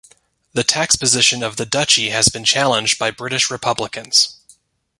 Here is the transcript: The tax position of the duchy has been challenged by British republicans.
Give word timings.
The 0.53 0.63
tax 0.63 0.95
position 0.95 1.43
of 1.43 1.57
the 1.57 1.65
duchy 1.67 2.09
has 2.09 2.27
been 2.27 2.43
challenged 2.43 2.97
by 2.97 3.11
British 3.11 3.51
republicans. 3.51 4.39